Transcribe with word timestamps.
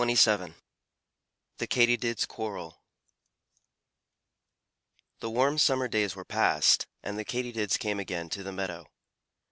THE 1.59 1.67
KATYDIDS' 1.69 2.25
QUARREL 2.25 2.81
The 5.19 5.29
warm 5.29 5.59
summer 5.59 5.87
days 5.87 6.15
were 6.15 6.25
past, 6.25 6.87
and 7.03 7.19
the 7.19 7.23
Katydids 7.25 7.77
came 7.77 7.99
again 7.99 8.27
to 8.29 8.41
the 8.41 8.51
meadow. 8.51 8.87